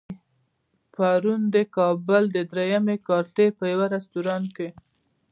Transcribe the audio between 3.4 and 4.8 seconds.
په يوه رستورانت کې.